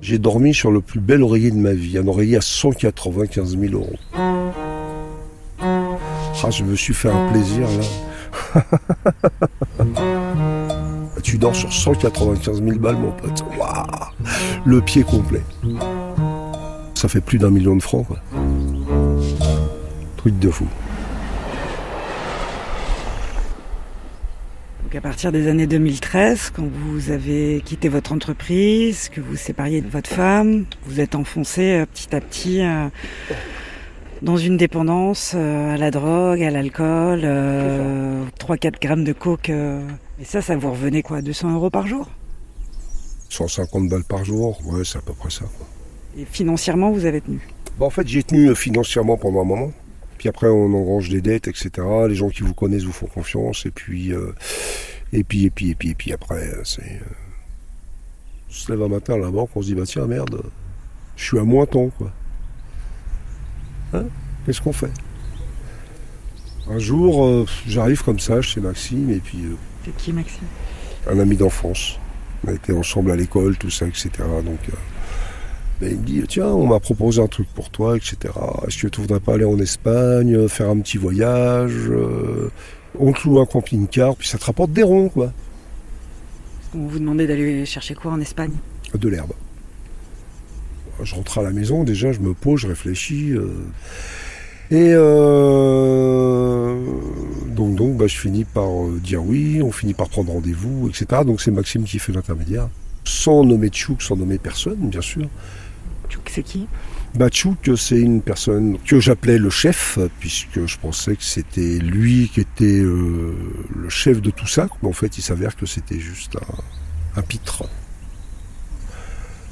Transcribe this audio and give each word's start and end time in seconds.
J'ai 0.00 0.18
dormi 0.18 0.52
sur 0.52 0.70
le 0.70 0.80
plus 0.80 1.00
bel 1.00 1.22
oreiller 1.22 1.50
de 1.50 1.56
ma 1.56 1.72
vie, 1.72 1.96
un 1.98 2.06
oreiller 2.06 2.36
à 2.36 2.40
195 2.40 3.58
000 3.58 3.72
euros. 3.74 3.96
Ah, 6.46 6.50
je 6.50 6.62
me 6.62 6.76
suis 6.76 6.92
fait 6.92 7.08
un 7.08 7.28
plaisir 7.30 7.66
là. 8.54 8.62
tu 11.22 11.38
dors 11.38 11.56
sur 11.56 11.72
195 11.72 12.62
000 12.62 12.78
balles, 12.78 12.96
mon 12.96 13.12
pote. 13.12 13.42
Le 14.66 14.80
pied 14.82 15.04
complet. 15.04 15.42
Ça 16.94 17.08
fait 17.08 17.22
plus 17.22 17.38
d'un 17.38 17.50
million 17.50 17.74
de 17.74 17.82
francs, 17.82 18.06
quoi. 18.06 18.18
Truc 20.18 20.38
de 20.38 20.50
fou. 20.50 20.66
À 24.96 25.00
partir 25.00 25.32
des 25.32 25.48
années 25.48 25.66
2013, 25.66 26.50
quand 26.54 26.68
vous 26.68 27.10
avez 27.10 27.60
quitté 27.64 27.88
votre 27.88 28.12
entreprise, 28.12 29.08
que 29.08 29.20
vous 29.20 29.34
sépariez 29.34 29.80
de 29.80 29.88
votre 29.88 30.08
femme, 30.08 30.66
vous 30.86 31.00
êtes 31.00 31.16
enfoncé 31.16 31.80
euh, 31.80 31.86
petit 31.86 32.14
à 32.14 32.20
petit 32.20 32.62
euh, 32.62 32.86
dans 34.22 34.36
une 34.36 34.56
dépendance 34.56 35.32
euh, 35.34 35.74
à 35.74 35.76
la 35.76 35.90
drogue, 35.90 36.42
à 36.42 36.50
l'alcool, 36.50 37.22
3-4 38.38 38.80
grammes 38.80 39.04
de 39.04 39.12
coke. 39.12 39.48
Et 39.48 40.24
ça, 40.24 40.40
ça 40.40 40.56
vous 40.56 40.70
revenait 40.70 41.02
quoi 41.02 41.22
200 41.22 41.54
euros 41.54 41.70
par 41.70 41.88
jour? 41.88 42.08
150 43.30 43.88
balles 43.88 44.04
par 44.04 44.24
jour, 44.24 44.60
ouais, 44.66 44.84
c'est 44.84 44.98
à 44.98 45.02
peu 45.02 45.12
près 45.12 45.30
ça. 45.30 45.46
Et 46.16 46.24
financièrement, 46.24 46.92
vous 46.92 47.04
avez 47.04 47.20
tenu? 47.20 47.40
Bah, 47.80 47.86
En 47.86 47.90
fait, 47.90 48.06
j'ai 48.06 48.22
tenu 48.22 48.54
financièrement 48.54 49.16
pendant 49.16 49.40
un 49.40 49.44
moment. 49.44 49.72
Puis 50.18 50.28
après, 50.28 50.48
on 50.48 50.72
engrange 50.72 51.08
des 51.08 51.20
dettes, 51.20 51.48
etc. 51.48 51.70
Les 52.08 52.14
gens 52.14 52.28
qui 52.28 52.42
vous 52.42 52.54
connaissent 52.54 52.84
vous 52.84 52.92
font 52.92 53.06
confiance. 53.06 53.66
Et 53.66 53.70
puis, 53.70 54.12
euh, 54.12 54.34
et 55.12 55.24
puis, 55.24 55.44
et 55.44 55.50
puis, 55.50 55.70
et 55.70 55.74
puis, 55.74 55.90
et 55.90 55.94
puis 55.94 56.12
après, 56.12 56.50
c'est. 56.64 56.82
Euh, 56.82 57.14
on 58.48 58.52
se 58.52 58.70
lève 58.70 58.82
un 58.82 58.88
matin 58.88 59.14
à 59.14 59.18
la 59.18 59.30
banque, 59.30 59.50
on 59.56 59.62
se 59.62 59.66
dit, 59.66 59.74
bah 59.74 59.82
tiens, 59.84 60.06
merde, 60.06 60.42
je 61.16 61.24
suis 61.24 61.38
à 61.38 61.42
moins 61.42 61.66
temps, 61.66 61.90
quoi. 61.98 62.12
Hein? 63.92 64.04
Qu'est-ce 64.46 64.60
qu'on 64.60 64.72
fait? 64.72 64.92
Un 66.70 66.78
jour, 66.78 67.26
euh, 67.26 67.46
j'arrive 67.66 68.02
comme 68.04 68.20
ça 68.20 68.40
chez 68.42 68.60
Maxime, 68.60 69.10
et 69.10 69.18
puis. 69.18 69.44
c'est 69.84 69.96
qui, 69.96 70.12
Maxime? 70.12 70.46
Un 71.10 71.18
ami 71.18 71.36
d'enfance. 71.36 71.98
On 72.44 72.50
a 72.50 72.52
été 72.54 72.72
ensemble 72.72 73.10
à 73.10 73.16
l'école, 73.16 73.56
tout 73.56 73.70
ça, 73.70 73.86
etc. 73.86 74.10
Donc. 74.44 74.60
Ben, 75.80 75.90
il 75.90 75.98
me 75.98 76.04
dit 76.04 76.22
tiens 76.28 76.46
on 76.46 76.66
m'a 76.66 76.78
proposé 76.78 77.20
un 77.20 77.26
truc 77.26 77.48
pour 77.52 77.68
toi 77.70 77.96
etc 77.96 78.32
est-ce 78.66 78.82
que 78.82 78.88
tu 78.88 79.00
voudrais 79.00 79.20
pas 79.20 79.34
aller 79.34 79.44
en 79.44 79.58
Espagne 79.58 80.46
faire 80.48 80.70
un 80.70 80.78
petit 80.78 80.98
voyage 80.98 81.88
euh, 81.88 82.50
on 82.98 83.12
te 83.12 83.26
loue 83.26 83.40
un 83.40 83.46
camping-car 83.46 84.14
puis 84.14 84.28
ça 84.28 84.38
te 84.38 84.44
rapporte 84.44 84.72
des 84.72 84.84
ronds 84.84 85.08
quoi 85.08 85.32
on 86.76 86.86
vous 86.86 86.98
demandait 86.98 87.26
d'aller 87.26 87.64
chercher 87.66 87.94
quoi 87.94 88.12
en 88.12 88.20
Espagne? 88.20 88.52
De 88.94 89.08
l'herbe 89.08 89.32
je 91.02 91.14
rentre 91.14 91.38
à 91.38 91.42
la 91.42 91.50
maison 91.50 91.82
déjà 91.82 92.12
je 92.12 92.20
me 92.20 92.34
pose 92.34 92.60
je 92.60 92.68
réfléchis 92.68 93.32
euh, 93.32 93.48
et 94.70 94.92
euh, 94.94 96.74
donc, 97.48 97.74
donc 97.74 97.96
bah, 97.96 98.06
je 98.06 98.16
finis 98.16 98.44
par 98.44 98.70
dire 99.02 99.22
oui, 99.24 99.60
on 99.62 99.70
finit 99.70 99.94
par 99.94 100.08
prendre 100.08 100.32
rendez-vous, 100.32 100.88
etc. 100.88 101.22
Donc 101.24 101.40
c'est 101.40 101.50
Maxime 101.50 101.84
qui 101.84 101.98
fait 101.98 102.12
l'intermédiaire. 102.12 102.68
Sans 103.04 103.44
nommer 103.44 103.68
Tchouk, 103.68 104.02
sans 104.02 104.16
nommer 104.16 104.38
personne, 104.38 104.88
bien 104.88 105.02
sûr. 105.02 105.28
Tchouk, 106.08 106.30
c'est 106.30 106.42
qui? 106.42 106.66
Tchouk, 107.30 107.70
c'est 107.76 108.00
une 108.00 108.22
personne 108.22 108.76
que 108.84 108.98
j'appelais 108.98 109.38
le 109.38 109.50
chef, 109.50 109.98
puisque 110.18 110.66
je 110.66 110.78
pensais 110.78 111.14
que 111.14 111.22
c'était 111.22 111.78
lui 111.78 112.28
qui 112.32 112.40
était 112.40 112.80
euh, 112.80 113.34
le 113.74 113.88
chef 113.88 114.20
de 114.20 114.30
tout 114.30 114.46
ça. 114.46 114.68
Mais 114.82 114.88
en 114.88 114.92
fait, 114.92 115.16
il 115.16 115.22
s'avère 115.22 115.54
que 115.54 115.64
c'était 115.64 116.00
juste 116.00 116.36
un, 117.16 117.22
pitre. 117.22 117.64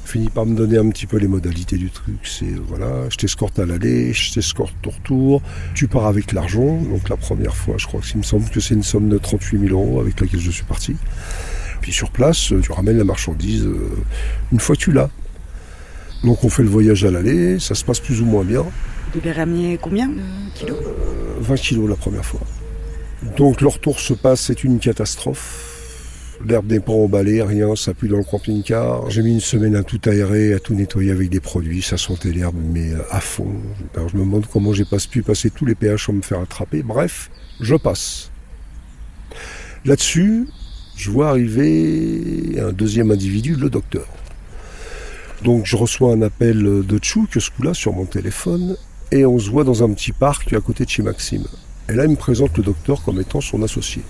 Finit 0.03 0.29
par 0.29 0.45
me 0.45 0.55
donner 0.55 0.77
un 0.77 0.89
petit 0.89 1.07
peu 1.07 1.17
les 1.17 1.29
modalités 1.29 1.77
du 1.77 1.89
truc. 1.89 2.19
C'est 2.23 2.53
voilà, 2.67 3.09
je 3.09 3.17
t'escorte 3.17 3.57
à 3.59 3.65
l'aller, 3.65 4.13
je 4.13 4.33
t'escorte 4.33 4.75
au 4.85 4.89
retour. 4.89 5.41
Tu 5.73 5.87
pars 5.87 6.05
avec 6.05 6.33
l'argent. 6.33 6.81
Donc 6.81 7.07
la 7.07 7.17
première 7.17 7.55
fois, 7.55 7.75
je 7.77 7.87
crois 7.87 8.01
qu'il 8.01 8.17
me 8.17 8.23
semble 8.23 8.49
que 8.49 8.59
c'est 8.59 8.73
une 8.73 8.83
somme 8.83 9.07
de 9.07 9.17
38 9.17 9.59
000 9.69 9.71
euros 9.71 10.01
avec 10.01 10.19
laquelle 10.19 10.41
je 10.41 10.51
suis 10.51 10.65
parti. 10.65 10.97
Puis 11.83 11.91
sur 11.91 12.11
place, 12.11 12.53
tu 12.63 12.71
ramènes 12.71 12.97
la 12.97 13.03
marchandise 13.03 13.65
euh, 13.65 13.89
une 14.53 14.59
fois 14.61 14.77
que 14.77 14.81
tu 14.81 14.93
l'as. 14.93 15.09
Donc 16.23 16.45
on 16.45 16.49
fait 16.49 16.63
le 16.63 16.69
voyage 16.69 17.03
à 17.03 17.11
l'aller, 17.11 17.59
ça 17.59 17.75
se 17.75 17.83
passe 17.83 17.99
plus 17.99 18.21
ou 18.21 18.25
moins 18.25 18.45
bien. 18.45 18.61
Vous 19.13 19.19
devez 19.19 19.33
ramener 19.33 19.77
combien 19.81 20.07
de 20.07 20.21
kilos? 20.55 20.77
20 21.41 21.53
euh, 21.53 21.57
kilos 21.57 21.89
la 21.89 21.97
première 21.97 22.23
fois. 22.23 22.39
Donc 23.35 23.59
le 23.59 23.67
retour 23.67 23.99
se 23.99 24.13
passe, 24.13 24.43
c'est 24.43 24.63
une 24.63 24.79
catastrophe. 24.79 26.37
L'herbe 26.47 26.71
n'est 26.71 26.79
pas 26.79 26.93
emballée, 26.93 27.41
rien, 27.41 27.75
ça 27.75 27.93
pue 27.93 28.07
dans 28.07 28.17
le 28.17 28.23
camping-car. 28.23 29.09
J'ai 29.09 29.21
mis 29.21 29.33
une 29.33 29.41
semaine 29.41 29.75
à 29.75 29.83
tout 29.83 29.99
aérer, 30.05 30.53
à 30.53 30.59
tout 30.59 30.75
nettoyer 30.75 31.11
avec 31.11 31.29
des 31.29 31.41
produits, 31.41 31.81
ça 31.81 31.97
sentait 31.97 32.31
l'herbe, 32.31 32.55
mais 32.57 32.91
à 33.11 33.19
fond. 33.19 33.53
Alors 33.97 34.07
je 34.07 34.15
me 34.15 34.21
demande 34.21 34.45
comment 34.47 34.71
j'ai 34.71 34.85
pas 34.85 34.99
pu 35.11 35.21
passer 35.21 35.49
tous 35.49 35.65
les 35.65 35.75
péages 35.75 36.05
sans 36.05 36.13
me 36.13 36.21
faire 36.21 36.39
attraper. 36.39 36.81
Bref, 36.81 37.29
je 37.59 37.75
passe. 37.75 38.31
Là-dessus, 39.83 40.47
je 40.95 41.11
vois 41.11 41.29
arriver 41.29 42.59
un 42.59 42.71
deuxième 42.71 43.11
individu, 43.11 43.55
le 43.55 43.69
docteur. 43.69 44.05
Donc 45.43 45.65
je 45.65 45.75
reçois 45.75 46.13
un 46.13 46.21
appel 46.21 46.61
de 46.85 46.97
Tchouk, 46.97 47.29
ce 47.39 47.49
coup-là, 47.49 47.73
sur 47.73 47.93
mon 47.93 48.05
téléphone, 48.05 48.77
et 49.11 49.25
on 49.25 49.37
se 49.37 49.49
voit 49.49 49.63
dans 49.63 49.83
un 49.83 49.91
petit 49.93 50.11
parc 50.11 50.53
à 50.53 50.61
côté 50.61 50.85
de 50.85 50.89
chez 50.89 51.03
Maxime. 51.03 51.45
Et 51.89 51.93
là, 51.93 52.05
il 52.05 52.11
me 52.11 52.15
présente 52.15 52.57
le 52.57 52.63
docteur 52.63 53.03
comme 53.03 53.19
étant 53.19 53.41
son 53.41 53.61
associé. 53.61 54.03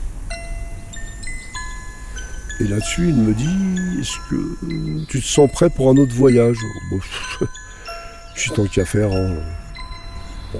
Et 2.59 2.65
là-dessus, 2.65 3.09
il 3.09 3.15
me 3.15 3.33
dit 3.33 3.99
Est-ce 3.99 4.17
que 4.29 5.05
tu 5.07 5.19
te 5.19 5.25
sens 5.25 5.51
prêt 5.51 5.69
pour 5.69 5.89
un 5.89 5.97
autre 5.97 6.13
voyage? 6.13 6.57
Je 8.35 8.41
suis 8.41 8.51
tant 8.51 8.65
qu'à 8.65 8.85
faire, 8.85 9.11
hein. 9.11 9.35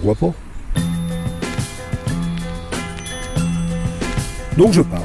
voit 0.02 0.16
pas? 0.16 0.34
Donc 4.58 4.74
je 4.74 4.82
pars. 4.82 5.02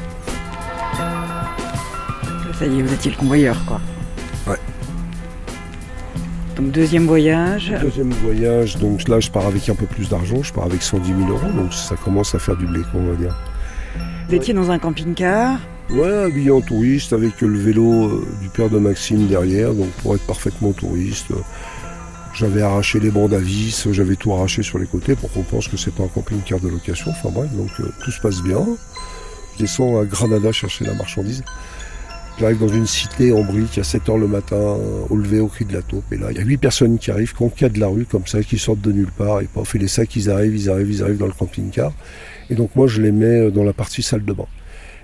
Ça 2.59 2.65
y 2.65 2.77
est, 2.77 2.81
vous 2.81 2.93
étiez 2.93 3.09
le 3.09 3.15
convoyeur, 3.15 3.55
quoi. 3.65 3.79
Ouais. 4.45 4.57
Donc 6.57 6.71
deuxième 6.71 7.05
voyage. 7.05 7.73
Deuxième 7.81 8.11
voyage, 8.11 8.75
donc 8.75 9.07
là 9.07 9.21
je 9.21 9.31
pars 9.31 9.45
avec 9.45 9.69
un 9.69 9.75
peu 9.75 9.85
plus 9.85 10.09
d'argent, 10.09 10.43
je 10.43 10.51
pars 10.51 10.65
avec 10.65 10.81
110 10.81 11.07
000 11.07 11.29
euros, 11.29 11.51
donc 11.55 11.73
ça 11.73 11.95
commence 11.95 12.35
à 12.35 12.39
faire 12.39 12.57
du 12.57 12.65
blé, 12.65 12.81
on 12.93 13.05
va 13.05 13.15
dire. 13.15 13.33
Vous 14.27 14.35
étiez 14.35 14.53
dans 14.53 14.71
un 14.71 14.77
camping-car 14.77 15.57
Ouais, 15.89 16.23
habillé 16.25 16.51
en 16.51 16.59
touriste 16.59 17.13
avec 17.13 17.39
le 17.39 17.57
vélo 17.57 18.09
euh, 18.09 18.27
du 18.41 18.49
père 18.49 18.69
de 18.69 18.77
Maxime 18.77 19.27
derrière, 19.27 19.73
donc 19.73 19.89
pour 20.03 20.15
être 20.15 20.27
parfaitement 20.27 20.73
touriste. 20.73 21.27
J'avais 22.33 22.61
arraché 22.61 22.99
les 22.99 23.09
bandes 23.09 23.33
à 23.33 23.39
vis, 23.39 23.87
j'avais 23.91 24.17
tout 24.17 24.33
arraché 24.33 24.63
sur 24.63 24.79
les 24.79 24.85
côtés 24.85 25.15
pour 25.15 25.31
qu'on 25.31 25.43
pense 25.43 25.69
que 25.69 25.77
c'est 25.77 25.95
pas 25.95 26.03
un 26.03 26.07
camping-car 26.09 26.59
de 26.59 26.67
location. 26.67 27.11
Enfin 27.11 27.29
bref, 27.33 27.49
donc 27.53 27.71
euh, 27.79 27.89
tout 28.03 28.11
se 28.11 28.19
passe 28.19 28.43
bien. 28.43 28.67
Je 29.55 29.59
descends 29.63 29.97
à 29.97 30.03
Granada 30.03 30.51
chercher 30.51 30.83
la 30.83 30.93
marchandise. 30.93 31.41
J'arrive 32.39 32.59
dans 32.59 32.69
une 32.69 32.87
cité 32.87 33.33
en 33.33 33.43
brique 33.43 33.77
à 33.79 33.81
7h 33.81 34.17
le 34.17 34.27
matin, 34.27 34.77
au 35.09 35.15
lever 35.17 35.41
au 35.41 35.47
cri 35.47 35.65
de 35.65 35.73
la 35.73 35.81
taupe. 35.81 36.05
Et 36.13 36.17
là, 36.17 36.27
il 36.31 36.37
y 36.37 36.39
a 36.39 36.43
huit 36.43 36.55
personnes 36.55 36.97
qui 36.97 37.11
arrivent, 37.11 37.35
qui 37.35 37.49
cas 37.49 37.67
de 37.67 37.81
la 37.81 37.87
rue 37.87 38.05
comme 38.05 38.25
ça, 38.27 38.41
qui 38.43 38.57
sortent 38.57 38.79
de 38.79 38.93
nulle 38.93 39.11
part. 39.11 39.41
Et 39.41 39.45
paf, 39.45 39.75
et 39.75 39.77
les 39.77 39.89
sacs, 39.89 40.15
ils 40.15 40.29
arrivent, 40.29 40.55
ils 40.55 40.69
arrivent, 40.69 40.89
ils 40.89 41.03
arrivent 41.03 41.17
dans 41.17 41.25
le 41.25 41.33
camping-car. 41.33 41.91
Et 42.49 42.55
donc 42.55 42.73
moi, 42.77 42.87
je 42.87 43.01
les 43.01 43.11
mets 43.11 43.25
euh, 43.25 43.51
dans 43.51 43.65
la 43.65 43.73
partie 43.73 44.01
salle 44.01 44.23
de 44.23 44.31
bain. 44.31 44.45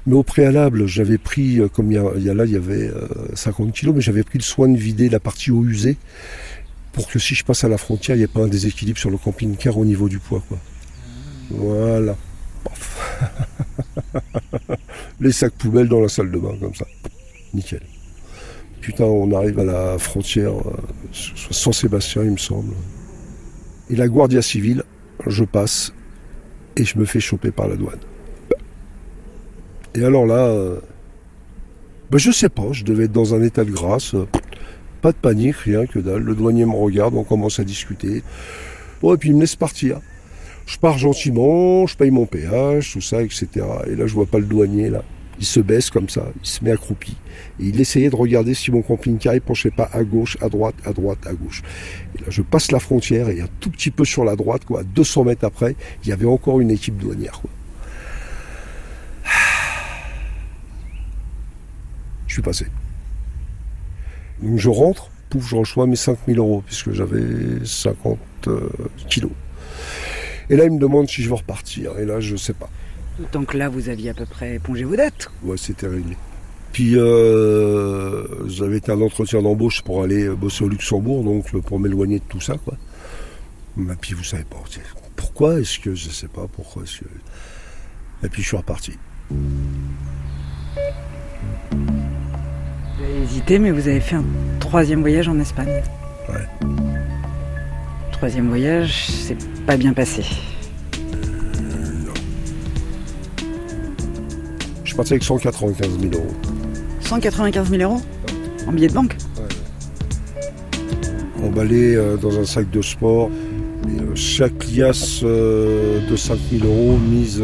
Mais 0.08 0.16
au 0.16 0.24
préalable, 0.24 0.86
j'avais 0.86 1.18
pris, 1.18 1.60
euh, 1.60 1.68
comme 1.68 1.92
il 1.92 1.96
y, 1.96 2.30
a, 2.30 2.34
là, 2.34 2.46
il 2.46 2.54
y 2.54 2.56
avait 2.56 2.90
50 3.34 3.68
euh, 3.68 3.72
kilos, 3.72 3.96
mais 3.96 4.02
j'avais 4.02 4.24
pris 4.24 4.40
le 4.40 4.44
soin 4.44 4.70
de 4.70 4.78
vider 4.78 5.10
la 5.10 5.20
partie 5.20 5.52
eau 5.52 5.66
usée 5.66 5.98
pour 6.94 7.10
que 7.10 7.20
si 7.20 7.36
je 7.36 7.44
passe 7.44 7.66
à 7.66 7.68
la 7.68 7.78
frontière, 7.78 8.16
il 8.16 8.20
n'y 8.20 8.24
ait 8.24 8.28
pas 8.28 8.44
un 8.44 8.48
déséquilibre 8.48 8.98
sur 8.98 9.10
le 9.10 9.18
camping-car 9.18 9.78
au 9.78 9.84
niveau 9.84 10.08
du 10.08 10.20
poids. 10.20 10.42
Voilà. 11.50 12.16
Les 15.20 15.34
sacs 15.34 15.56
poubelles 15.56 15.90
dans 15.90 16.00
la 16.00 16.08
salle 16.08 16.32
de 16.32 16.40
bain, 16.40 16.56
comme 16.62 16.74
ça 16.74 16.86
nickel. 17.56 17.82
Putain, 18.82 19.06
on 19.06 19.32
arrive 19.32 19.60
à 19.60 19.64
la 19.64 19.98
frontière, 19.98 20.52
euh, 20.52 20.78
San 21.12 21.74
Sébastien, 21.74 22.24
il 22.24 22.32
me 22.32 22.38
semble. 22.38 22.74
Et 23.90 23.96
la 23.96 24.08
Guardia 24.08 24.42
civile, 24.42 24.84
je 25.26 25.44
passe 25.44 25.94
et 26.76 26.86
je 26.86 26.98
me 27.00 27.06
fais 27.06 27.20
choper 27.20 27.52
par 27.52 27.68
la 27.68 27.78
douane. 27.78 28.00
Et 29.96 30.04
alors 30.04 30.26
là, 30.26 30.48
euh, 30.48 30.80
ben 32.12 32.18
je 32.18 32.32
sais 32.32 32.50
pas, 32.50 32.72
je 32.72 32.84
devais 32.84 33.06
être 33.06 33.12
dans 33.12 33.34
un 33.34 33.42
état 33.42 33.64
de 33.64 33.72
grâce. 33.72 34.16
Pas 35.02 35.12
de 35.12 35.18
panique, 35.18 35.56
rien 35.58 35.86
que 35.86 36.00
dalle. 36.00 36.22
Le 36.22 36.36
douanier 36.36 36.66
me 36.66 36.76
regarde, 36.76 37.16
on 37.16 37.24
commence 37.24 37.60
à 37.60 37.64
discuter. 37.64 38.24
Bon, 39.02 39.14
et 39.14 39.18
puis 39.18 39.30
il 39.30 39.36
me 39.36 39.42
laisse 39.42 39.56
partir. 39.56 40.00
Je 40.66 40.78
pars 40.78 40.98
gentiment, 40.98 41.86
je 41.86 41.96
paye 41.96 42.12
mon 42.12 42.26
péage, 42.26 42.94
tout 42.94 43.02
ça, 43.02 43.22
etc. 43.22 43.48
Et 43.88 43.96
là, 43.96 44.08
je 44.08 44.14
vois 44.14 44.26
pas 44.26 44.40
le 44.40 44.46
douanier, 44.46 44.90
là. 44.90 45.04
Il 45.40 45.46
se 45.46 45.60
baisse 45.60 45.90
comme 45.90 46.10
ça, 46.10 46.26
il 46.42 46.48
se 46.48 46.64
met 46.64 46.72
accroupi. 46.72 47.18
Et 47.60 47.66
il 47.66 47.82
essayait 47.82 48.10
de 48.10 48.16
regarder 48.16 48.54
si 48.54 48.72
mon 48.72 48.82
camping-car 48.82 49.34
ne 49.34 49.40
penchait 49.40 49.72
pas 49.72 49.90
à 49.92 50.04
gauche, 50.04 50.38
à 50.42 50.50
droite, 50.50 50.76
à 50.86 50.94
droite, 50.94 51.20
à 51.26 51.34
gauche. 51.34 51.62
Et 52.16 52.22
là, 52.22 52.28
je 52.30 52.42
passe 52.42 52.72
la 52.72 52.80
frontière 52.80 53.30
et 53.30 53.42
un 53.42 53.50
tout 53.60 53.70
petit 53.70 53.92
peu 53.92 54.06
sur 54.06 54.24
la 54.24 54.36
droite, 54.36 54.66
quoi, 54.66 54.84
200 54.84 55.26
mètres 55.26 55.46
après, 55.46 55.76
il 56.04 56.10
y 56.10 56.14
avait 56.14 56.26
encore 56.26 56.62
une 56.62 56.72
équipe 56.72 56.98
douanière. 56.98 57.42
Je 62.28 62.34
suis 62.34 62.42
passé. 62.42 62.66
Donc 64.42 64.58
je 64.60 64.70
rentre, 64.70 65.10
pouf, 65.30 65.48
je 65.48 65.56
reçois 65.56 65.88
mes 65.88 65.96
5000 65.96 66.38
euros, 66.38 66.64
puisque 66.66 66.92
j'avais 66.92 67.64
50 67.64 68.18
euh, 68.48 68.70
kilos. 69.08 69.32
Et 70.50 70.56
là, 70.56 70.66
il 70.66 70.72
me 70.72 70.80
demande 70.80 71.10
si 71.10 71.24
je 71.24 71.30
veux 71.30 71.36
repartir. 71.36 71.98
Et 71.98 72.06
là, 72.06 72.20
je 72.20 72.36
sais 72.36 72.54
pas. 72.54 72.70
Donc 73.32 73.54
là, 73.54 73.70
vous 73.70 73.90
aviez 73.90 74.10
à 74.10 74.14
peu 74.14 74.26
près 74.26 74.56
épongé 74.56 74.84
vos 74.84 74.96
dettes. 74.96 75.30
Ouais, 75.44 75.58
c'était 75.58 75.88
réglé. 75.88 76.18
Puis 76.74 76.98
euh, 76.98 78.26
j'avais 78.48 78.78
été 78.78 78.92
un 78.92 79.02
entretien 79.02 79.42
d'embauche 79.42 79.82
pour 79.82 80.04
aller 80.04 80.28
bosser 80.28 80.66
au 80.66 80.68
Luxembourg, 80.68 81.24
donc 81.24 81.58
pour 81.62 81.80
m'éloigner 81.80 82.20
de 82.20 82.26
tout 82.28 82.42
ça, 82.42 82.56
quoi. 82.58 82.76
Et 83.78 83.96
puis 84.00 84.14
vous 84.14 84.24
savez 84.24 84.44
pas 84.44 84.58
pourquoi 85.16 85.60
est-ce 85.60 85.80
que 85.80 85.96
je 85.96 86.10
sais 86.10 86.28
pas 86.28 86.48
pourquoi. 86.52 86.84
Est-ce 86.84 87.00
que... 87.00 87.06
Et 88.26 88.30
puis 88.30 88.42
je 88.42 88.48
suis 88.48 88.58
reparti. 88.58 88.94
Vous 89.30 89.38
avez 93.04 93.24
hésité, 93.24 93.60
mais 93.60 93.72
vous 93.72 93.88
avez 93.88 94.02
fait 94.02 94.16
un 94.16 94.26
troisième 94.60 95.00
voyage 95.02 95.30
en 95.30 95.40
Espagne. 95.40 95.82
Ouais. 96.30 96.46
Troisième 98.12 98.50
voyage, 98.50 99.08
c'est 99.08 99.38
pas 99.66 99.78
bien 99.78 99.94
passé. 99.94 100.24
Suis 104.96 104.98
parti 104.98 105.14
avec 105.14 105.24
195 105.24 106.00
000 106.00 106.14
euros. 106.14 106.34
195 107.02 107.70
000 107.70 107.82
euros 107.84 108.02
En 108.66 108.72
billets 108.72 108.88
de 108.88 108.94
banque 108.94 109.18
Emballé 111.44 111.96
euh, 111.96 112.16
dans 112.18 112.40
un 112.40 112.46
sac 112.46 112.70
de 112.72 112.82
sport. 112.82 113.30
Et, 113.88 114.00
euh, 114.00 114.16
chaque 114.16 114.66
liasse 114.72 115.20
euh, 115.24 116.00
de 116.10 116.16
5 116.16 116.40
000 116.50 116.66
euros 116.66 116.98
mise 116.98 117.44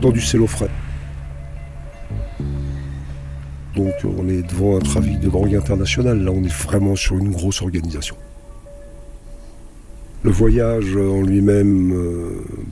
dans 0.00 0.10
du 0.10 0.20
cello 0.20 0.46
frais. 0.46 0.68
Donc 3.74 3.94
on 4.04 4.28
est 4.28 4.42
devant 4.42 4.76
un 4.76 4.80
trafic 4.80 5.20
de 5.20 5.28
drogue 5.28 5.54
internationale. 5.54 6.22
Là, 6.22 6.32
on 6.32 6.44
est 6.44 6.52
vraiment 6.52 6.96
sur 6.96 7.16
une 7.16 7.30
grosse 7.30 7.62
organisation. 7.62 8.16
Le 10.22 10.30
voyage 10.30 10.96
en 10.96 11.22
lui-même, 11.22 11.94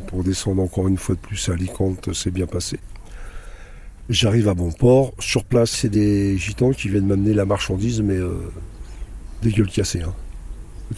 pour 0.09 0.23
descendre 0.23 0.63
encore 0.63 0.87
une 0.87 0.99
fois 0.99 1.15
de 1.15 1.21
plus 1.21 1.49
à 1.49 1.53
Alicante, 1.55 2.13
s'est 2.13 2.31
bien 2.31 2.47
passé. 2.47 2.79
J'arrive 4.09 4.49
à 4.49 4.55
bon 4.55 4.73
port. 4.73 5.13
Sur 5.19 5.45
place, 5.45 5.71
c'est 5.71 5.91
des 5.91 6.39
gitans 6.39 6.71
qui 6.71 6.89
viennent 6.89 7.07
m'amener 7.07 7.35
la 7.35 7.45
marchandise, 7.45 8.01
mais 8.01 8.17
euh, 8.17 8.51
des 9.43 9.51
gueules 9.51 9.69
cassées. 9.69 10.01
Hein. 10.01 10.15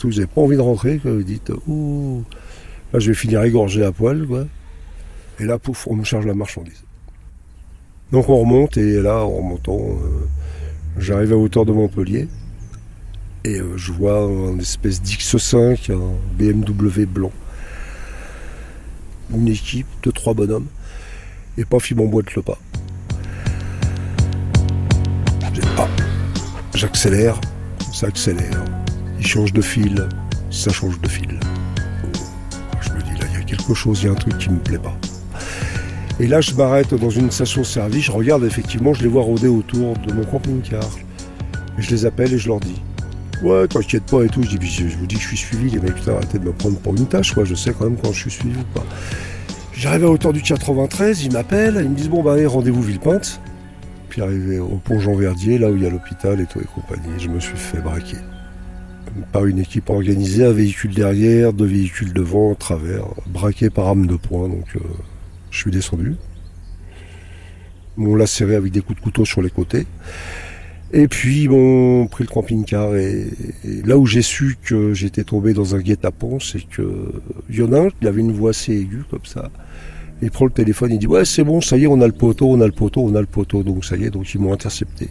Vous 0.01 0.11
n'avez 0.11 0.27
pas 0.27 0.41
envie 0.41 0.57
de 0.57 0.63
rentrer, 0.63 1.01
vous 1.03 1.25
dites, 1.25 1.51
ouh, 1.67 2.23
là 2.93 3.01
je 3.01 3.09
vais 3.09 3.15
finir 3.15 3.43
égorgé 3.43 3.85
à 3.85 3.91
poil, 3.91 4.25
quoi. 4.27 4.47
Et 5.41 5.45
là, 5.45 5.59
pouf, 5.59 5.89
on 5.89 5.97
nous 5.97 6.05
charge 6.05 6.25
la 6.25 6.35
marchandise. 6.35 6.85
Donc 8.13 8.29
on 8.29 8.39
remonte, 8.39 8.77
et 8.77 9.03
là, 9.03 9.25
en 9.25 9.31
remontant, 9.39 9.81
euh, 9.81 10.27
j'arrive 10.97 11.33
à 11.33 11.37
hauteur 11.37 11.65
de 11.65 11.73
Montpellier. 11.73 12.29
Et 13.43 13.59
euh, 13.59 13.77
je 13.77 13.91
vois 13.91 14.21
un 14.21 14.57
espèce 14.61 15.03
d'X5, 15.03 15.93
un 15.93 16.13
BMW 16.39 17.07
blanc. 17.07 17.33
Une 19.35 19.49
équipe 19.49 19.89
de 20.05 20.13
trois 20.13 20.35
bonhommes. 20.35 20.67
Et 21.59 21.65
paf, 21.65 21.91
ils 21.91 21.97
m'emboîtent 21.97 22.35
le 22.37 22.43
pas. 22.43 22.59
J'accélère, 26.75 27.41
ça 27.93 28.07
accélère. 28.07 28.65
Il 29.19 29.27
change 29.27 29.53
de 29.53 29.61
fil, 29.61 30.09
ça 30.51 30.71
change 30.71 31.01
de 31.01 31.09
fil. 31.09 31.39
Je 32.81 32.93
me 32.93 33.03
dis, 33.03 33.21
là, 33.21 33.27
il 33.33 33.39
y 33.39 33.43
a 33.43 33.45
quelque 33.45 33.75
chose, 33.75 34.01
il 34.03 34.07
y 34.07 34.09
a 34.09 34.13
un 34.13 34.17
truc 34.17 34.39
qui 34.39 34.51
me 34.51 34.59
plaît 34.59 34.79
pas. 34.79 34.97
Et 36.19 36.27
là, 36.27 36.41
je 36.41 36.53
m'arrête 36.55 36.95
dans 36.95 37.11
une 37.11 37.31
station-service, 37.31 38.05
je 38.05 38.13
regarde 38.13 38.45
effectivement, 38.45 38.93
je 38.93 39.03
les 39.03 39.09
vois 39.09 39.23
rôder 39.23 39.49
autour 39.49 39.97
de 39.97 40.13
mon 40.13 40.25
camping-car. 40.25 40.89
Je 41.79 41.91
les 41.91 42.05
appelle 42.05 42.33
et 42.35 42.39
je 42.39 42.49
leur 42.49 42.61
dis 42.61 42.83
Ouais, 43.43 43.67
t'inquiète 43.67 44.05
pas 44.05 44.23
et 44.23 44.29
tout. 44.29 44.43
Je 44.43 44.59
dis 44.59 44.67
je, 44.67 44.87
je 44.87 44.97
vous 44.99 45.07
dis 45.07 45.15
que 45.15 45.23
je 45.23 45.29
suis 45.29 45.37
suivi, 45.37 45.71
les 45.71 45.81
mecs, 45.81 45.95
putain, 45.95 46.13
arrêtez 46.13 46.39
de 46.39 46.45
me 46.45 46.53
prendre 46.53 46.77
pour 46.79 46.95
une 46.95 47.07
tâche, 47.07 47.33
quoi. 47.33 47.45
Je 47.45 47.55
sais 47.55 47.73
quand 47.73 47.85
même 47.85 47.97
quand 47.97 48.13
je 48.13 48.21
suis 48.21 48.31
suivi 48.31 48.59
ou 48.59 48.79
pas. 48.79 48.85
J'arrive 49.73 50.05
à 50.05 50.09
hauteur 50.09 50.35
du 50.35 50.43
93, 50.43 51.25
ils 51.25 51.33
m'appellent, 51.33 51.81
ils 51.83 51.89
me 51.89 51.95
disent 51.95 52.11
Bon, 52.11 52.23
bah, 52.23 52.35
allez, 52.35 52.45
rendez-vous 52.45 52.83
Villepinte. 52.83 53.41
Puis 54.11 54.23
arrivé 54.23 54.59
au 54.59 54.81
pont 54.85 54.99
Jean 54.99 55.15
Verdier, 55.15 55.57
là 55.57 55.71
où 55.71 55.77
il 55.77 55.85
y 55.85 55.87
a 55.87 55.91
l'hôpital 55.91 56.41
et 56.41 56.47
tout 56.47 56.61
et 56.61 56.65
compagnie, 56.65 57.19
je 57.19 57.29
me 57.29 57.39
suis 57.39 57.57
fait 57.57 57.81
braquer. 57.81 58.17
Par 59.33 59.47
une 59.47 59.61
équipe 59.61 59.89
organisée, 59.89 60.45
un 60.45 60.53
véhicule 60.53 60.93
derrière, 60.93 61.53
deux 61.53 61.67
véhicules 61.67 62.13
devant, 62.13 62.57
travers, 62.57 63.05
braqué 63.29 63.71
par 63.71 63.87
arme 63.87 64.09
de 64.09 64.17
poing, 64.17 64.49
donc 64.49 64.67
euh, 64.75 64.81
je 65.53 65.59
suis 65.59 65.71
descendu. 65.71 66.17
M'ont 67.97 68.17
lacéré 68.17 68.57
avec 68.57 68.73
des 68.73 68.81
coups 68.81 68.99
de 68.99 69.05
couteau 69.05 69.25
sur 69.25 69.43
les 69.43 69.51
côtés. 69.51 69.87
Et 70.93 71.07
puis, 71.07 71.47
m'ont 71.47 72.09
pris 72.09 72.25
le 72.25 72.31
camping-car. 72.31 72.97
Et, 72.97 73.29
là 73.85 73.97
où 73.97 74.07
j'ai 74.07 74.23
su 74.23 74.57
que 74.61 74.93
j'étais 74.93 75.23
tombé 75.23 75.55
dans 75.55 75.77
un 75.77 75.79
guet-apens, 75.79 76.41
c'est 76.41 76.69
que 76.69 77.13
il 77.49 77.93
qui 78.01 78.07
avait 78.09 78.21
une 78.21 78.33
voix 78.33 78.51
assez 78.51 78.73
aiguë, 78.73 79.05
comme 79.09 79.25
ça. 79.25 79.51
Il 80.23 80.31
prend 80.31 80.45
le 80.45 80.51
téléphone, 80.51 80.93
il 80.93 80.99
dit 80.99 81.07
Ouais, 81.07 81.25
c'est 81.25 81.45
bon, 81.45 81.61
ça 81.61 81.77
y 81.77 81.85
est, 81.85 81.87
on 81.87 82.01
a 82.01 82.07
le 82.07 82.13
poteau, 82.13 82.51
on 82.51 82.61
a 82.61 82.67
le 82.67 82.73
poteau, 82.73 83.03
on 83.03 83.15
a 83.15 83.21
le 83.21 83.27
poteau. 83.27 83.63
Donc, 83.63 83.85
ça 83.85 83.97
y 83.97 84.05
est, 84.05 84.11
donc 84.11 84.33
ils 84.35 84.41
m'ont 84.41 84.53
intercepté. 84.53 85.11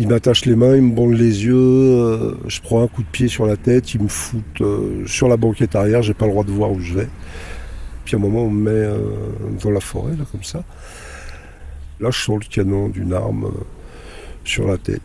Ils 0.00 0.06
m'attachent 0.06 0.44
les 0.44 0.54
mains, 0.54 0.76
ils 0.76 0.82
me 0.82 0.94
bandent 0.94 1.18
les 1.18 1.44
yeux, 1.44 1.56
euh, 1.56 2.34
je 2.46 2.60
prends 2.60 2.84
un 2.84 2.86
coup 2.86 3.02
de 3.02 3.08
pied 3.08 3.26
sur 3.26 3.46
la 3.46 3.56
tête, 3.56 3.94
ils 3.94 4.00
me 4.00 4.06
foutent 4.06 4.60
euh, 4.60 5.04
sur 5.06 5.28
la 5.28 5.36
banquette 5.36 5.74
arrière, 5.74 6.02
j'ai 6.02 6.14
pas 6.14 6.26
le 6.26 6.30
droit 6.30 6.44
de 6.44 6.52
voir 6.52 6.70
où 6.70 6.78
je 6.78 6.94
vais. 6.94 7.08
Puis 8.04 8.14
à 8.14 8.18
un 8.18 8.22
moment, 8.22 8.44
on 8.44 8.50
me 8.50 8.70
met 8.70 8.70
euh, 8.70 8.98
dans 9.60 9.70
la 9.70 9.80
forêt, 9.80 10.12
là, 10.16 10.24
comme 10.30 10.44
ça. 10.44 10.62
Là, 11.98 12.10
je 12.12 12.22
sens 12.22 12.38
le 12.40 12.48
canon 12.48 12.88
d'une 12.88 13.12
arme 13.12 13.50
sur 14.44 14.68
la 14.68 14.78
tête. 14.78 15.02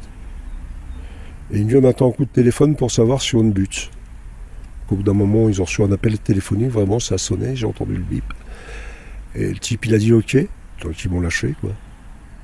Et 1.51 1.57
il 1.57 1.65
me 1.65 1.87
attendre 1.87 2.13
un 2.13 2.15
coup 2.15 2.25
de 2.25 2.31
téléphone 2.31 2.75
pour 2.75 2.91
savoir 2.91 3.21
si 3.21 3.35
on 3.35 3.43
bute. 3.43 3.89
Au 4.91 4.95
bout 4.95 5.03
d'un 5.03 5.13
moment, 5.13 5.49
ils 5.49 5.59
ont 5.59 5.65
reçu 5.65 5.81
un 5.81 5.91
appel 5.91 6.19
téléphonique, 6.19 6.69
vraiment, 6.69 6.99
ça 6.99 7.15
a 7.15 7.17
sonné, 7.17 7.55
j'ai 7.55 7.65
entendu 7.65 7.95
le 7.95 8.03
bip. 8.03 8.23
Et 9.35 9.49
le 9.49 9.57
type, 9.57 9.85
il 9.85 9.95
a 9.95 9.97
dit 9.97 10.13
OK, 10.13 10.37
donc 10.81 11.03
ils 11.03 11.11
m'ont 11.11 11.21
lâché, 11.21 11.55
quoi. 11.61 11.71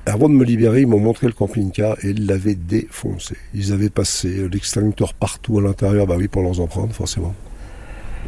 Avant 0.06 0.28
de 0.28 0.34
me 0.34 0.44
libérer, 0.44 0.80
ils 0.80 0.86
m'ont 0.86 0.98
montré 0.98 1.26
le 1.26 1.32
camping-car 1.32 1.96
et 2.02 2.10
ils 2.10 2.26
l'avaient 2.26 2.54
défoncé. 2.54 3.36
Ils 3.54 3.72
avaient 3.72 3.90
passé 3.90 4.48
l'extincteur 4.48 5.14
partout 5.14 5.58
à 5.58 5.62
l'intérieur, 5.62 6.06
bah 6.06 6.16
oui, 6.16 6.26
pour 6.26 6.42
leurs 6.42 6.58
empreintes, 6.58 6.92
forcément. 6.92 7.34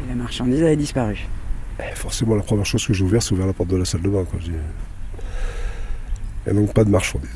Et 0.03 0.09
la 0.09 0.15
marchandise 0.15 0.61
avait 0.61 0.75
disparu. 0.75 1.27
Et 1.79 1.95
forcément, 1.95 2.35
la 2.35 2.43
première 2.43 2.65
chose 2.65 2.85
que 2.85 2.93
j'ai 2.93 3.03
ouvert, 3.03 3.21
c'est 3.23 3.33
ouvert 3.33 3.47
la 3.47 3.53
porte 3.53 3.69
de 3.69 3.77
la 3.77 3.85
salle 3.85 4.01
de 4.01 4.09
bain. 4.09 4.23
Quoi. 4.23 4.39
Et 6.45 6.53
donc, 6.53 6.73
pas 6.73 6.83
de 6.83 6.89
marchandises. 6.89 7.29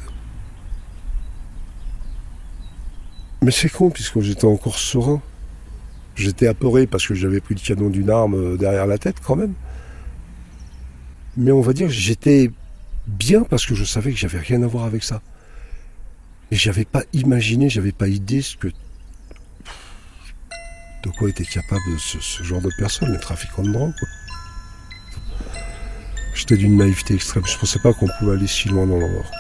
Mais 3.41 3.51
c'est 3.51 3.69
con, 3.69 3.89
puisque 3.89 4.19
j'étais 4.19 4.45
encore 4.45 4.77
serein. 4.77 5.21
J'étais 6.15 6.47
apeuré 6.47 6.87
parce 6.87 7.07
que 7.07 7.15
j'avais 7.15 7.39
pris 7.41 7.55
le 7.55 7.59
canon 7.59 7.89
d'une 7.89 8.09
arme 8.09 8.35
euh, 8.35 8.57
derrière 8.57 8.87
la 8.87 8.97
tête, 8.97 9.17
quand 9.23 9.35
même. 9.35 9.53
Mais 11.37 11.51
on 11.51 11.61
va 11.61 11.73
dire 11.73 11.89
j'étais 11.89 12.51
bien 13.05 13.43
parce 13.43 13.65
que 13.65 13.75
je 13.75 13.85
savais 13.85 14.11
que 14.11 14.17
j'avais 14.17 14.39
rien 14.39 14.61
à 14.63 14.67
voir 14.67 14.85
avec 14.85 15.03
ça. 15.03 15.21
Et 16.51 16.55
j'avais 16.55 16.85
pas 16.85 17.03
imaginé, 17.13 17.69
j'avais 17.69 17.91
pas 17.91 18.07
idée 18.07 18.41
ce 18.41 18.57
que. 18.57 18.67
de 18.67 18.73
quoi 21.17 21.29
était 21.29 21.45
capable 21.45 21.81
ce, 21.99 22.43
genre 22.43 22.61
de 22.61 22.69
personne, 22.77 23.11
les 23.11 23.19
trafiquants 23.19 23.63
de 23.63 23.71
drogue. 23.71 23.93
J'étais 26.33 26.57
d'une 26.57 26.77
naïveté 26.77 27.15
extrême. 27.15 27.45
Je 27.45 27.57
pensais 27.57 27.79
pas 27.79 27.93
qu'on 27.93 28.07
pouvait 28.19 28.33
aller 28.33 28.47
si 28.47 28.69
loin 28.69 28.85
dans 28.85 28.97
l'horreur. 28.97 29.31